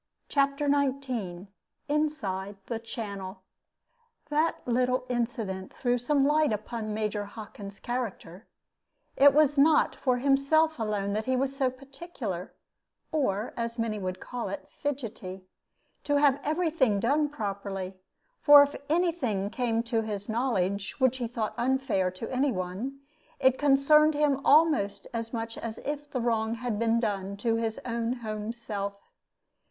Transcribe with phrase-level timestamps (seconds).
[0.29, 1.45] CHAPTER XIX
[1.87, 3.43] INSIDE THE CHANNEL
[4.31, 8.47] That little incident threw some light upon Major Hockin's character.
[9.15, 12.51] It was not for himself alone that he was so particular,
[13.11, 15.45] or, as many would call it, fidgety,
[16.05, 17.93] to have every thing done properly;
[18.41, 23.01] for if any thing came to his knowledge which he thought unfair to any one,
[23.39, 27.79] it concerned him almost as much as if the wrong had been done to his
[27.85, 28.99] own home self.